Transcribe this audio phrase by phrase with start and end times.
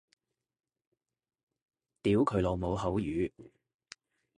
[2.01, 3.31] 屌佢老母口語